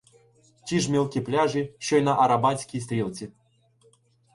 [0.67, 3.29] Ті ж мілкі пляжі, що й на Арабатській стрілці